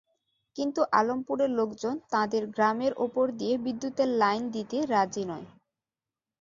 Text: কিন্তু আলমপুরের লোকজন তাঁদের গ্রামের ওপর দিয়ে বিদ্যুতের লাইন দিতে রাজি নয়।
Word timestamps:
কিন্তু 0.55 0.81
আলমপুরের 0.93 1.51
লোকজন 1.59 1.95
তাঁদের 2.11 2.43
গ্রামের 2.53 2.93
ওপর 3.05 3.25
দিয়ে 3.39 3.55
বিদ্যুতের 3.65 4.09
লাইন 4.21 4.43
দিতে 4.55 4.77
রাজি 4.93 5.23
নয়। 5.25 5.47